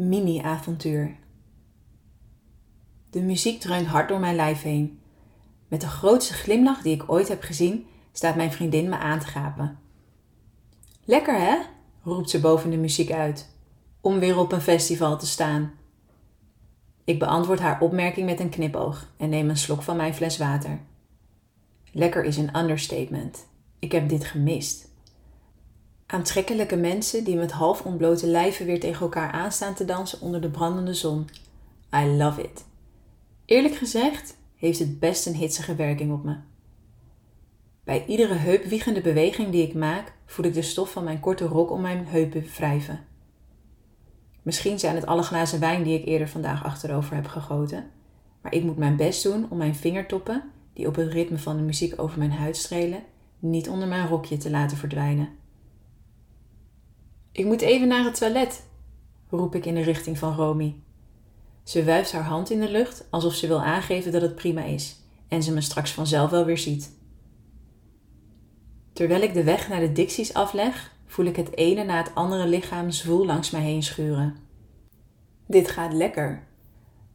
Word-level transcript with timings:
Mini-avontuur. 0.00 1.16
De 3.10 3.20
muziek 3.20 3.60
dreunt 3.60 3.86
hard 3.86 4.08
door 4.08 4.20
mijn 4.20 4.34
lijf 4.34 4.62
heen. 4.62 5.00
Met 5.68 5.80
de 5.80 5.86
grootste 5.86 6.32
glimlach 6.32 6.82
die 6.82 6.94
ik 6.94 7.10
ooit 7.12 7.28
heb 7.28 7.42
gezien, 7.42 7.86
staat 8.12 8.36
mijn 8.36 8.52
vriendin 8.52 8.88
me 8.88 8.96
aan 8.96 9.18
te 9.18 9.26
gapen. 9.26 9.78
Lekker 11.04 11.40
hè? 11.40 11.58
roept 12.02 12.30
ze 12.30 12.40
boven 12.40 12.70
de 12.70 12.76
muziek 12.76 13.10
uit, 13.10 13.54
om 14.00 14.18
weer 14.18 14.38
op 14.38 14.52
een 14.52 14.60
festival 14.60 15.18
te 15.18 15.26
staan. 15.26 15.72
Ik 17.04 17.18
beantwoord 17.18 17.60
haar 17.60 17.80
opmerking 17.80 18.26
met 18.26 18.40
een 18.40 18.50
knipoog 18.50 19.12
en 19.16 19.28
neem 19.28 19.48
een 19.48 19.56
slok 19.56 19.82
van 19.82 19.96
mijn 19.96 20.14
fles 20.14 20.38
water. 20.38 20.80
Lekker 21.92 22.24
is 22.24 22.36
een 22.36 22.58
understatement. 22.58 23.46
Ik 23.78 23.92
heb 23.92 24.08
dit 24.08 24.24
gemist. 24.24 24.89
Aantrekkelijke 26.10 26.76
mensen 26.76 27.24
die 27.24 27.36
met 27.36 27.52
half 27.52 27.82
ontblote 27.82 28.26
lijven 28.26 28.66
weer 28.66 28.80
tegen 28.80 29.00
elkaar 29.00 29.30
aanstaan 29.30 29.74
te 29.74 29.84
dansen 29.84 30.20
onder 30.20 30.40
de 30.40 30.50
brandende 30.50 30.94
zon. 30.94 31.28
I 31.96 32.06
love 32.06 32.42
it. 32.42 32.64
Eerlijk 33.44 33.74
gezegd 33.74 34.36
heeft 34.56 34.78
het 34.78 34.98
best 34.98 35.26
een 35.26 35.34
hitsige 35.34 35.74
werking 35.74 36.12
op 36.12 36.24
me. 36.24 36.36
Bij 37.84 38.04
iedere 38.06 38.34
heupwiegende 38.34 39.00
beweging 39.00 39.50
die 39.50 39.66
ik 39.66 39.74
maak, 39.74 40.12
voel 40.26 40.44
ik 40.44 40.54
de 40.54 40.62
stof 40.62 40.90
van 40.90 41.04
mijn 41.04 41.20
korte 41.20 41.44
rok 41.44 41.70
om 41.70 41.80
mijn 41.80 42.06
heupen 42.06 42.44
wrijven. 42.56 43.00
Misschien 44.42 44.78
zijn 44.78 44.94
het 44.94 45.06
alle 45.06 45.22
glazen 45.22 45.60
wijn 45.60 45.82
die 45.82 45.98
ik 45.98 46.06
eerder 46.06 46.28
vandaag 46.28 46.64
achterover 46.64 47.14
heb 47.14 47.26
gegoten, 47.26 47.90
maar 48.42 48.54
ik 48.54 48.62
moet 48.62 48.76
mijn 48.76 48.96
best 48.96 49.22
doen 49.22 49.46
om 49.50 49.56
mijn 49.56 49.74
vingertoppen, 49.74 50.50
die 50.72 50.86
op 50.86 50.94
het 50.94 51.12
ritme 51.12 51.38
van 51.38 51.56
de 51.56 51.62
muziek 51.62 52.00
over 52.00 52.18
mijn 52.18 52.32
huid 52.32 52.56
strelen, 52.56 53.02
niet 53.38 53.68
onder 53.68 53.88
mijn 53.88 54.08
rokje 54.08 54.36
te 54.36 54.50
laten 54.50 54.76
verdwijnen. 54.76 55.39
Ik 57.32 57.44
moet 57.44 57.60
even 57.60 57.88
naar 57.88 58.04
het 58.04 58.14
toilet, 58.14 58.66
roep 59.28 59.54
ik 59.54 59.66
in 59.66 59.74
de 59.74 59.82
richting 59.82 60.18
van 60.18 60.34
Romy. 60.34 60.74
Ze 61.62 61.84
wuift 61.84 62.12
haar 62.12 62.22
hand 62.22 62.50
in 62.50 62.60
de 62.60 62.70
lucht 62.70 63.06
alsof 63.10 63.34
ze 63.34 63.46
wil 63.46 63.62
aangeven 63.62 64.12
dat 64.12 64.22
het 64.22 64.34
prima 64.34 64.64
is 64.64 64.96
en 65.28 65.42
ze 65.42 65.52
me 65.52 65.60
straks 65.60 65.92
vanzelf 65.92 66.30
wel 66.30 66.44
weer 66.44 66.58
ziet. 66.58 66.98
Terwijl 68.92 69.22
ik 69.22 69.34
de 69.34 69.44
weg 69.44 69.68
naar 69.68 69.80
de 69.80 69.92
Dixies 69.92 70.34
afleg, 70.34 70.92
voel 71.06 71.26
ik 71.26 71.36
het 71.36 71.56
ene 71.56 71.84
na 71.84 71.96
het 71.96 72.14
andere 72.14 72.46
lichaam 72.46 72.90
zwoel 72.90 73.26
langs 73.26 73.50
mij 73.50 73.60
heen 73.60 73.82
schuren. 73.82 74.36
Dit 75.46 75.68
gaat 75.68 75.92
lekker. 75.92 76.46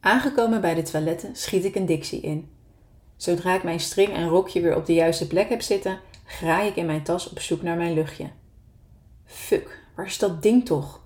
Aangekomen 0.00 0.60
bij 0.60 0.74
de 0.74 0.82
toiletten 0.82 1.36
schiet 1.36 1.64
ik 1.64 1.74
een 1.74 1.86
Dixie 1.86 2.20
in. 2.20 2.48
Zodra 3.16 3.54
ik 3.54 3.62
mijn 3.62 3.80
string 3.80 4.08
en 4.08 4.28
rokje 4.28 4.60
weer 4.60 4.76
op 4.76 4.86
de 4.86 4.94
juiste 4.94 5.26
plek 5.26 5.48
heb 5.48 5.62
zitten, 5.62 6.00
graai 6.24 6.68
ik 6.68 6.76
in 6.76 6.86
mijn 6.86 7.02
tas 7.02 7.30
op 7.30 7.38
zoek 7.38 7.62
naar 7.62 7.76
mijn 7.76 7.94
luchtje. 7.94 8.30
Fuck, 9.24 9.85
waar 9.96 10.06
is 10.06 10.18
dat 10.18 10.42
ding 10.42 10.64
toch? 10.64 11.04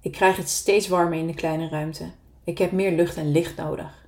Ik 0.00 0.12
krijg 0.12 0.36
het 0.36 0.48
steeds 0.48 0.88
warmer 0.88 1.18
in 1.18 1.26
de 1.26 1.34
kleine 1.34 1.68
ruimte. 1.68 2.10
Ik 2.44 2.58
heb 2.58 2.72
meer 2.72 2.92
lucht 2.92 3.16
en 3.16 3.32
licht 3.32 3.56
nodig. 3.56 4.06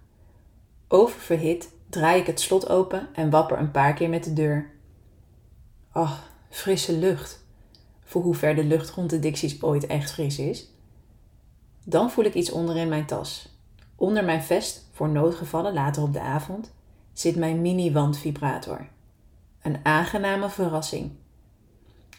Oververhit 0.88 1.72
draai 1.88 2.20
ik 2.20 2.26
het 2.26 2.40
slot 2.40 2.68
open 2.68 3.08
en 3.12 3.30
wapper 3.30 3.58
een 3.58 3.70
paar 3.70 3.94
keer 3.94 4.08
met 4.08 4.24
de 4.24 4.32
deur. 4.32 4.70
Oh, 5.92 6.18
frisse 6.50 6.92
lucht. 6.92 7.44
Voor 8.04 8.22
hoe 8.22 8.34
ver 8.34 8.54
de 8.54 8.64
lucht 8.64 8.90
rond 8.90 9.10
de 9.10 9.18
Dixies 9.18 9.62
ooit 9.62 9.86
echt 9.86 10.10
fris 10.10 10.38
is. 10.38 10.72
Dan 11.84 12.10
voel 12.10 12.24
ik 12.24 12.34
iets 12.34 12.50
onder 12.50 12.76
in 12.76 12.88
mijn 12.88 13.06
tas. 13.06 13.48
Onder 13.96 14.24
mijn 14.24 14.42
vest, 14.42 14.88
voor 14.92 15.08
noodgevallen 15.08 15.72
later 15.72 16.02
op 16.02 16.12
de 16.12 16.20
avond, 16.20 16.72
zit 17.12 17.36
mijn 17.36 17.60
mini-wandvibrator. 17.60 18.88
Een 19.62 19.78
aangename 19.82 20.50
verrassing. 20.50 21.10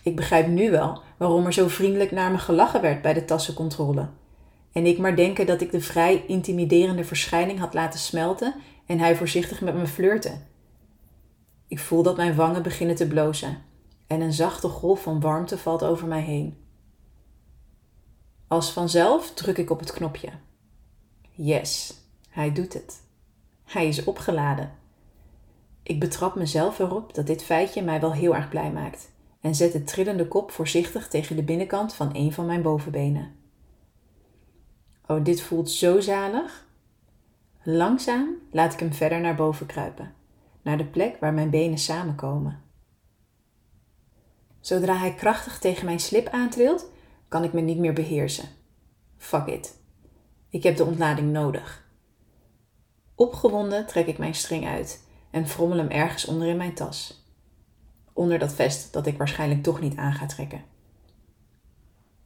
Ik 0.06 0.16
begrijp 0.16 0.48
nu 0.48 0.72
wel 0.72 1.02
waarom 1.18 1.46
er 1.46 1.54
zo 1.54 1.68
vriendelijk 1.68 2.12
naar 2.12 2.32
me 2.32 2.38
gelachen 2.38 2.82
werd 2.82 3.02
bij 3.02 3.14
de 3.14 3.26
tassencontrole. 3.26 4.10
En 4.72 4.86
ik 4.86 4.98
maar 4.98 5.16
denken 5.16 5.46
dat 5.46 5.62
ik 5.62 5.72
de 5.72 5.82
vrij 5.82 6.24
intimiderende 6.28 7.04
verschijning 7.04 7.60
had 7.60 7.74
laten 7.74 8.00
smelten 8.00 8.56
en 8.86 9.00
hij 9.00 9.16
voorzichtig 9.16 9.62
met 9.62 9.76
me 9.76 9.88
flirte. 9.88 10.38
Ik 11.68 11.80
voel 11.80 12.04
dat 12.04 12.18
mijn 12.18 12.36
wangen 12.36 12.64
beginnen 12.64 12.96
te 12.96 13.08
blozen 13.08 13.58
en 14.08 14.22
een 14.22 14.34
zachte 14.34 14.68
golf 14.68 15.02
van 15.02 15.20
warmte 15.20 15.58
valt 15.58 15.84
over 15.84 16.08
mij 16.08 16.22
heen. 16.22 16.58
Als 18.48 18.72
vanzelf 18.72 19.34
druk 19.34 19.58
ik 19.58 19.70
op 19.70 19.80
het 19.80 19.92
knopje. 19.92 20.30
Yes, 21.32 21.94
hij 22.30 22.52
doet 22.52 22.74
het. 22.74 23.02
Hij 23.64 23.88
is 23.88 24.04
opgeladen. 24.04 24.72
Ik 25.84 26.00
betrap 26.00 26.36
mezelf 26.36 26.80
erop 26.80 27.16
dat 27.16 27.28
dit 27.28 27.44
feitje 27.44 27.82
mij 27.82 28.00
wel 28.00 28.14
heel 28.14 28.36
erg 28.36 28.50
blij 28.50 28.72
maakt 28.72 29.14
en 29.46 29.56
zet 29.56 29.72
de 29.72 29.84
trillende 29.84 30.28
kop 30.28 30.52
voorzichtig 30.52 31.08
tegen 31.08 31.36
de 31.36 31.44
binnenkant 31.44 31.94
van 31.94 32.10
een 32.14 32.34
van 32.34 32.46
mijn 32.46 32.62
bovenbenen. 32.62 33.36
Oh, 35.08 35.24
dit 35.24 35.42
voelt 35.42 35.70
zo 35.72 36.00
zalig. 36.00 36.68
Langzaam 37.64 38.36
laat 38.52 38.74
ik 38.74 38.80
hem 38.80 38.94
verder 38.94 39.20
naar 39.20 39.36
boven 39.36 39.66
kruipen, 39.66 40.14
naar 40.62 40.78
de 40.78 40.86
plek 40.86 41.20
waar 41.20 41.34
mijn 41.34 41.50
benen 41.50 41.78
samenkomen. 41.78 42.62
Zodra 44.60 44.98
hij 44.98 45.14
krachtig 45.14 45.60
tegen 45.60 45.86
mijn 45.86 46.00
slip 46.00 46.28
aantrilt, 46.28 46.92
kan 47.28 47.44
ik 47.44 47.54
me 47.54 47.62
niet 47.62 47.78
meer 47.78 47.94
beheersen. 47.94 48.50
Fuck 49.18 49.48
it. 49.48 49.80
Ik 50.50 50.64
heb 50.64 50.78
de 50.78 50.86
ontlading 50.86 51.32
nodig. 51.32 51.88
Opgewonden 53.16 53.86
trek 53.86 54.08
ik 54.08 54.18
mijn 54.18 54.36
string 54.36 54.68
uit 54.68 55.04
en 55.32 55.48
frommel 55.48 55.78
hem 55.78 55.90
ergens 55.90 56.26
onder 56.26 56.48
in 56.48 56.58
mijn 56.58 56.74
tas 56.74 57.25
onder 58.16 58.40
dat 58.40 58.54
vest 58.54 58.94
dat 58.94 59.08
ik 59.08 59.18
waarschijnlijk 59.18 59.64
toch 59.64 59.82
niet 59.82 59.96
aan 59.96 60.14
ga 60.14 60.26
trekken. 60.26 60.64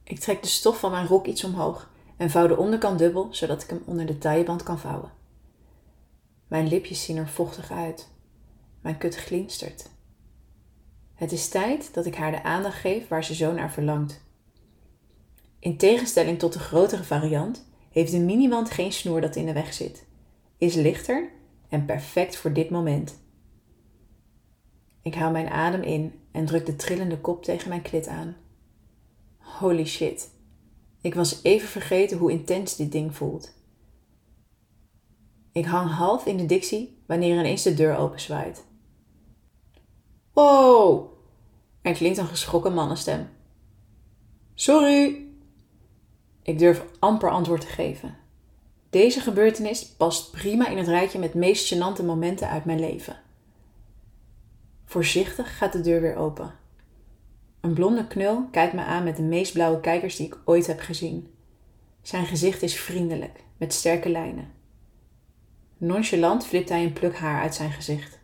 Ik 0.04 0.18
trek 0.18 0.42
de 0.42 0.48
stof 0.48 0.78
van 0.78 0.90
mijn 0.90 1.06
rok 1.06 1.26
iets 1.26 1.44
omhoog 1.44 1.90
en 2.16 2.30
vouw 2.30 2.46
de 2.46 2.56
onderkant 2.56 2.98
dubbel 2.98 3.28
zodat 3.30 3.62
ik 3.62 3.70
hem 3.70 3.82
onder 3.84 4.06
de 4.06 4.18
tailleband 4.18 4.62
kan 4.62 4.78
vouwen. 4.78 5.12
Mijn 6.48 6.68
lipjes 6.68 7.04
zien 7.04 7.16
er 7.16 7.28
vochtig 7.28 7.70
uit. 7.70 8.08
Mijn 8.80 8.98
kut 8.98 9.16
glinstert. 9.16 9.90
Het 11.14 11.32
is 11.32 11.48
tijd 11.48 11.94
dat 11.94 12.06
ik 12.06 12.14
haar 12.14 12.30
de 12.30 12.42
aandacht 12.42 12.78
geef 12.78 13.08
waar 13.08 13.24
ze 13.24 13.34
zo 13.34 13.52
naar 13.52 13.72
verlangt. 13.72 14.24
In 15.58 15.76
tegenstelling 15.76 16.38
tot 16.38 16.52
de 16.52 16.58
grotere 16.58 17.04
variant 17.04 17.66
heeft 17.90 18.12
de 18.12 18.18
miniwand 18.18 18.70
geen 18.70 18.92
snoer 18.92 19.20
dat 19.20 19.36
in 19.36 19.46
de 19.46 19.52
weg 19.52 19.72
zit, 19.72 20.06
is 20.58 20.74
lichter 20.74 21.30
en 21.68 21.84
perfect 21.84 22.36
voor 22.36 22.52
dit 22.52 22.70
moment. 22.70 23.18
Ik 25.10 25.16
haal 25.16 25.30
mijn 25.30 25.48
adem 25.48 25.82
in 25.82 26.20
en 26.32 26.46
druk 26.46 26.66
de 26.66 26.76
trillende 26.76 27.18
kop 27.18 27.44
tegen 27.44 27.68
mijn 27.68 27.82
klit 27.82 28.08
aan. 28.08 28.36
Holy 29.38 29.86
shit. 29.86 30.30
Ik 31.00 31.14
was 31.14 31.42
even 31.42 31.68
vergeten 31.68 32.18
hoe 32.18 32.30
intens 32.30 32.76
dit 32.76 32.92
ding 32.92 33.16
voelt. 33.16 33.54
Ik 35.52 35.64
hang 35.64 35.90
half 35.90 36.26
in 36.26 36.36
de 36.36 36.46
dictie 36.46 37.02
wanneer 37.06 37.38
ineens 37.38 37.62
de 37.62 37.74
deur 37.74 37.96
openzwaait. 37.96 38.64
Wow! 40.32 41.12
Er 41.82 41.94
klinkt 41.94 42.18
een 42.18 42.26
geschrokken 42.26 42.74
mannenstem. 42.74 43.28
Sorry! 44.54 45.26
Ik 46.42 46.58
durf 46.58 46.84
amper 46.98 47.30
antwoord 47.30 47.60
te 47.60 47.66
geven. 47.66 48.16
Deze 48.90 49.20
gebeurtenis 49.20 49.86
past 49.86 50.30
prima 50.30 50.68
in 50.68 50.78
het 50.78 50.88
rijtje 50.88 51.18
met 51.18 51.34
meest 51.34 51.74
gênante 51.74 52.04
momenten 52.04 52.48
uit 52.48 52.64
mijn 52.64 52.80
leven. 52.80 53.28
Voorzichtig 54.90 55.58
gaat 55.58 55.72
de 55.72 55.80
deur 55.80 56.00
weer 56.00 56.16
open. 56.16 56.54
Een 57.60 57.74
blonde 57.74 58.06
knul 58.06 58.48
kijkt 58.50 58.72
me 58.72 58.82
aan 58.82 59.04
met 59.04 59.16
de 59.16 59.22
meest 59.22 59.52
blauwe 59.52 59.80
kijkers 59.80 60.16
die 60.16 60.26
ik 60.26 60.38
ooit 60.44 60.66
heb 60.66 60.80
gezien. 60.80 61.34
Zijn 62.02 62.26
gezicht 62.26 62.62
is 62.62 62.80
vriendelijk, 62.80 63.44
met 63.56 63.72
sterke 63.72 64.08
lijnen. 64.08 64.52
Nonchalant 65.76 66.46
flipt 66.46 66.68
hij 66.68 66.84
een 66.84 66.92
pluk 66.92 67.16
haar 67.16 67.42
uit 67.42 67.54
zijn 67.54 67.70
gezicht. 67.70 68.18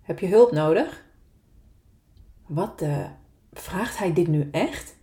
Heb 0.00 0.18
je 0.18 0.26
hulp 0.26 0.52
nodig? 0.52 1.04
Wat 2.46 2.78
de. 2.78 3.06
Vraagt 3.52 3.98
hij 3.98 4.12
dit 4.12 4.28
nu 4.28 4.48
echt? 4.50 4.96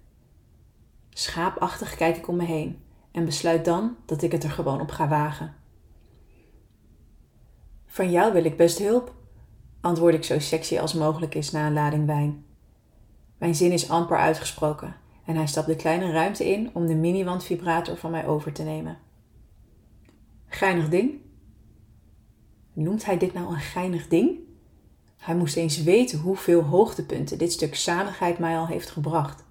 Schaapachtig 1.10 1.96
kijk 1.96 2.18
ik 2.18 2.28
om 2.28 2.36
me 2.36 2.46
heen 2.46 2.84
en 3.12 3.26
besluit 3.26 3.66
dan 3.66 3.98
dat 4.06 4.22
ik 4.22 4.32
het 4.32 4.44
er 4.44 4.52
gewoon 4.52 4.82
op 4.82 4.90
ga 4.90 5.08
wagen. 5.08 5.56
Van 7.86 8.12
jou 8.12 8.34
wil 8.34 8.46
ik 8.46 8.58
best 8.58 8.78
hulp, 8.78 9.20
antwoord 9.82 10.14
ik 10.14 10.24
zo 10.24 10.40
sexy 10.40 10.80
als 10.80 10.94
mogelijk 10.94 11.36
is 11.36 11.52
na 11.52 11.68
een 11.68 11.74
lading 11.74 12.06
wijn. 12.06 12.46
Mijn 13.38 13.56
zin 13.56 13.72
is 13.72 13.90
amper 13.90 14.18
uitgesproken 14.18 14.96
en 15.26 15.36
hij 15.36 15.48
stapt 15.48 15.68
de 15.68 15.76
kleine 15.76 16.12
ruimte 16.12 16.50
in 16.50 16.70
om 16.74 16.88
de 16.88 16.96
mini-wandvibrator 16.96 17.98
van 17.98 18.12
mij 18.12 18.28
over 18.28 18.52
te 18.52 18.64
nemen. 18.64 18.98
Geinig 20.48 20.90
ding? 20.90 21.12
Noemt 22.74 23.06
hij 23.06 23.18
dit 23.18 23.34
nou 23.34 23.54
een 23.54 23.60
geinig 23.60 24.08
ding? 24.08 24.40
Hij 25.18 25.36
moest 25.36 25.56
eens 25.56 25.84
weten 25.84 26.20
hoeveel 26.20 26.62
hoogtepunten 26.62 27.38
dit 27.38 27.52
stuk 27.52 27.76
zaligheid 27.76 28.40
mij 28.40 28.58
al 28.58 28.68
heeft 28.68 28.90
gebracht. 28.90 29.44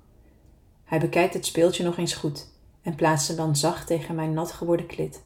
Hij 0.84 1.00
bekijkt 1.00 1.34
het 1.34 1.46
speeltje 1.46 1.84
nog 1.84 1.96
eens 1.96 2.14
goed 2.14 2.48
en 2.82 2.94
plaatst 2.94 3.26
ze 3.26 3.34
dan 3.34 3.56
zacht 3.56 3.86
tegen 3.86 4.14
mijn 4.14 4.32
nat 4.32 4.52
geworden 4.52 4.86
klit. 4.86 5.22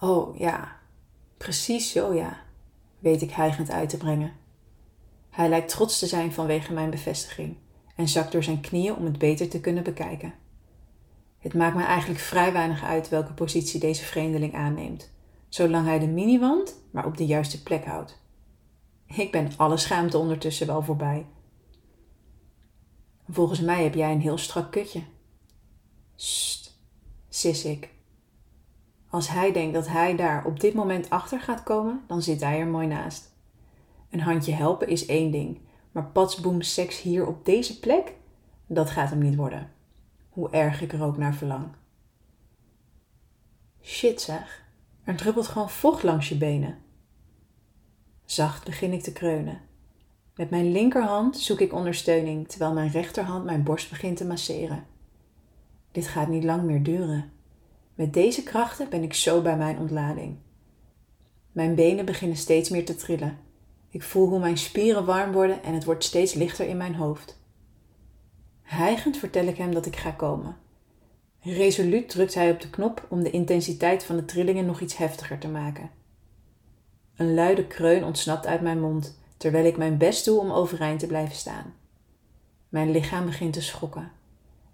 Oh 0.00 0.38
ja, 0.38 0.76
Precies 1.44 1.90
zo 1.90 2.14
ja, 2.14 2.36
weet 2.98 3.22
ik 3.22 3.30
hijgend 3.30 3.70
uit 3.70 3.88
te 3.88 3.96
brengen. 3.96 4.32
Hij 5.30 5.48
lijkt 5.48 5.68
trots 5.68 5.98
te 5.98 6.06
zijn 6.06 6.32
vanwege 6.32 6.72
mijn 6.72 6.90
bevestiging 6.90 7.56
en 7.96 8.08
zakt 8.08 8.32
door 8.32 8.42
zijn 8.42 8.60
knieën 8.60 8.96
om 8.96 9.04
het 9.04 9.18
beter 9.18 9.48
te 9.48 9.60
kunnen 9.60 9.84
bekijken. 9.84 10.34
Het 11.38 11.54
maakt 11.54 11.76
me 11.76 11.82
eigenlijk 11.82 12.20
vrij 12.20 12.52
weinig 12.52 12.82
uit 12.82 13.08
welke 13.08 13.32
positie 13.32 13.80
deze 13.80 14.04
vreemdeling 14.04 14.54
aanneemt, 14.54 15.10
zolang 15.48 15.86
hij 15.86 15.98
de 15.98 16.06
miniwand 16.06 16.74
maar 16.90 17.06
op 17.06 17.16
de 17.16 17.26
juiste 17.26 17.62
plek 17.62 17.84
houdt. 17.84 18.20
Ik 19.06 19.32
ben 19.32 19.50
alle 19.56 19.76
schaamte 19.76 20.18
ondertussen 20.18 20.66
wel 20.66 20.82
voorbij. 20.82 21.26
Volgens 23.28 23.60
mij 23.60 23.82
heb 23.82 23.94
jij 23.94 24.12
een 24.12 24.20
heel 24.20 24.38
strak 24.38 24.72
kutje. 24.72 25.02
Sst, 26.14 26.78
sis 27.28 27.64
ik. 27.64 27.93
Als 29.14 29.28
hij 29.28 29.52
denkt 29.52 29.74
dat 29.74 29.88
hij 29.88 30.16
daar 30.16 30.44
op 30.44 30.60
dit 30.60 30.74
moment 30.74 31.10
achter 31.10 31.40
gaat 31.40 31.62
komen, 31.62 32.00
dan 32.06 32.22
zit 32.22 32.40
hij 32.40 32.60
er 32.60 32.66
mooi 32.66 32.86
naast. 32.86 33.34
Een 34.10 34.20
handje 34.20 34.52
helpen 34.52 34.88
is 34.88 35.06
één 35.06 35.30
ding, 35.30 35.58
maar 35.92 36.06
patsboom 36.06 36.62
seks 36.62 37.00
hier 37.00 37.26
op 37.26 37.44
deze 37.44 37.80
plek, 37.80 38.14
dat 38.66 38.90
gaat 38.90 39.10
hem 39.10 39.18
niet 39.18 39.34
worden. 39.34 39.70
Hoe 40.28 40.50
erg 40.50 40.82
ik 40.82 40.92
er 40.92 41.02
ook 41.02 41.16
naar 41.16 41.34
verlang. 41.34 41.66
Shit 43.82 44.20
zeg, 44.20 44.64
er 45.04 45.16
druppelt 45.16 45.46
gewoon 45.46 45.70
vocht 45.70 46.02
langs 46.02 46.28
je 46.28 46.36
benen. 46.36 46.78
Zacht 48.24 48.64
begin 48.64 48.92
ik 48.92 49.02
te 49.02 49.12
kreunen. 49.12 49.60
Met 50.34 50.50
mijn 50.50 50.72
linkerhand 50.72 51.38
zoek 51.38 51.60
ik 51.60 51.72
ondersteuning 51.72 52.48
terwijl 52.48 52.72
mijn 52.72 52.90
rechterhand 52.90 53.44
mijn 53.44 53.62
borst 53.62 53.90
begint 53.90 54.16
te 54.16 54.26
masseren. 54.26 54.86
Dit 55.92 56.06
gaat 56.06 56.28
niet 56.28 56.44
lang 56.44 56.62
meer 56.62 56.82
duren. 56.82 57.33
Met 57.94 58.12
deze 58.12 58.42
krachten 58.42 58.88
ben 58.88 59.02
ik 59.02 59.14
zo 59.14 59.42
bij 59.42 59.56
mijn 59.56 59.78
ontlading. 59.78 60.36
Mijn 61.52 61.74
benen 61.74 62.04
beginnen 62.04 62.36
steeds 62.36 62.68
meer 62.68 62.84
te 62.84 62.94
trillen. 62.94 63.38
Ik 63.88 64.02
voel 64.02 64.28
hoe 64.28 64.38
mijn 64.38 64.58
spieren 64.58 65.04
warm 65.04 65.32
worden 65.32 65.62
en 65.62 65.74
het 65.74 65.84
wordt 65.84 66.04
steeds 66.04 66.34
lichter 66.34 66.68
in 66.68 66.76
mijn 66.76 66.94
hoofd. 66.94 67.38
Hijgend 68.62 69.16
vertel 69.16 69.46
ik 69.46 69.56
hem 69.56 69.74
dat 69.74 69.86
ik 69.86 69.96
ga 69.96 70.10
komen. 70.10 70.56
Resoluut 71.40 72.08
drukt 72.08 72.34
hij 72.34 72.50
op 72.50 72.60
de 72.60 72.70
knop 72.70 73.06
om 73.08 73.22
de 73.22 73.30
intensiteit 73.30 74.04
van 74.04 74.16
de 74.16 74.24
trillingen 74.24 74.66
nog 74.66 74.80
iets 74.80 74.96
heftiger 74.96 75.38
te 75.38 75.48
maken. 75.48 75.90
Een 77.16 77.34
luide 77.34 77.66
kreun 77.66 78.04
ontsnapt 78.04 78.46
uit 78.46 78.60
mijn 78.60 78.80
mond 78.80 79.18
terwijl 79.36 79.64
ik 79.64 79.76
mijn 79.76 79.98
best 79.98 80.24
doe 80.24 80.40
om 80.40 80.50
overeind 80.50 81.00
te 81.00 81.06
blijven 81.06 81.36
staan. 81.36 81.74
Mijn 82.68 82.90
lichaam 82.90 83.24
begint 83.24 83.52
te 83.52 83.62
schokken. 83.62 84.10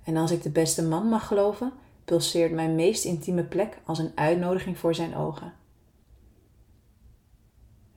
En 0.04 0.16
als 0.16 0.30
ik 0.30 0.42
de 0.42 0.50
beste 0.50 0.82
man 0.82 1.08
mag 1.08 1.26
geloven, 1.26 1.72
pulseert 2.04 2.52
mijn 2.52 2.74
meest 2.74 3.04
intieme 3.04 3.44
plek 3.44 3.78
als 3.84 3.98
een 3.98 4.12
uitnodiging 4.14 4.78
voor 4.78 4.94
zijn 4.94 5.16
ogen. 5.16 5.52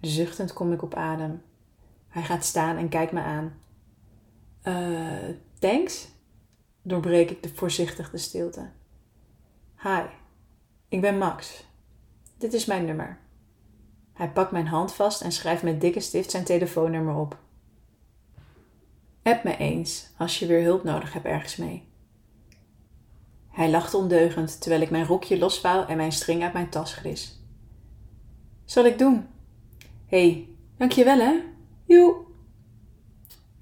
Zuchtend 0.02 0.54
kom 0.54 0.74
ik 0.74 0.82
op 0.82 0.94
adem. 0.94 1.42
Hij 2.08 2.24
gaat 2.24 2.46
staan 2.46 2.78
en 2.78 2.90
kijkt 2.90 3.12
me 3.12 3.22
aan. 3.22 3.54
Eh, 4.62 5.36
thanks? 5.60 6.08
Doorbreek 6.82 7.30
ik 7.30 7.44
de 7.44 7.50
voorzichtige 7.50 8.18
stilte. 8.18 8.70
Hi, 9.82 10.02
ik 10.88 11.02
ben 11.02 11.18
Max. 11.18 11.66
Dit 12.38 12.54
is 12.54 12.66
mijn 12.66 12.86
nummer. 12.86 13.20
Hij 14.14 14.32
pakt 14.32 14.52
mijn 14.52 14.68
hand 14.68 14.94
vast 14.94 15.22
en 15.22 15.32
schrijft 15.32 15.64
met 15.64 15.82
dikke 15.82 16.00
stift 16.00 16.32
zijn 16.32 16.44
telefoonnummer 16.44 17.16
op. 17.16 17.38
App 19.24 19.44
me 19.44 19.58
eens 19.58 20.10
als 20.18 20.40
je 20.40 20.46
weer 20.46 20.64
hulp 20.64 20.84
nodig 20.84 21.14
hebt 21.14 21.26
ergens 21.26 21.56
mee. 21.56 21.92
Hij 23.54 23.70
lacht 23.70 23.94
ondeugend 23.94 24.62
terwijl 24.62 24.82
ik 24.82 24.90
mijn 24.90 25.06
rokje 25.06 25.38
losvouw 25.38 25.86
en 25.86 25.98
mijn 25.98 26.12
string 26.12 26.44
uit 26.44 26.54
mijn 26.54 26.70
tas 26.70 26.94
gris. 26.94 27.40
Zal 28.66 28.86
ik 28.86 28.98
doen? 28.98 29.28
Hé, 30.06 30.30
hey, 30.30 30.50
dankjewel 30.78 31.20
hè? 31.20 31.34
Joe. 31.86 32.16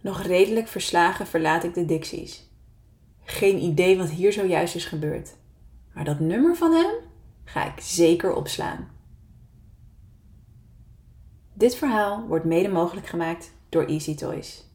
Nog 0.02 0.22
redelijk 0.22 0.68
verslagen 0.68 1.28
verlaat 1.28 1.64
ik 1.64 1.74
de 1.74 1.86
Dixies. 1.86 2.50
Geen 3.24 3.58
idee 3.58 3.98
wat 3.98 4.10
hier 4.10 4.34
zojuist 4.34 4.76
is 4.76 4.86
gebeurd. 4.86 5.36
Maar 5.94 6.06
dat 6.06 6.20
nummer 6.20 6.56
van 6.56 6.74
hem 6.74 6.92
ga 7.44 7.74
ik 7.74 7.82
zeker 7.82 8.34
opslaan. 8.34 8.90
Dit 11.54 11.76
verhaal 11.76 12.28
wordt 12.28 12.46
mede 12.46 12.70
mogelijk 12.70 13.08
gemaakt 13.08 13.54
door 13.70 13.86
Easy 13.86 14.16
Toys. 14.16 14.71